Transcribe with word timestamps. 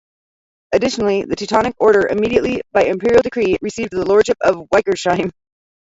Additionally, 0.71 1.25
the 1.25 1.35
Teutonic 1.35 1.75
Order 1.77 2.07
immediately, 2.07 2.63
by 2.71 2.85
imperial 2.85 3.21
decree, 3.21 3.57
received 3.61 3.91
the 3.91 4.03
lordship 4.03 4.39
of 4.43 4.55
Weikersheim. 4.73 5.29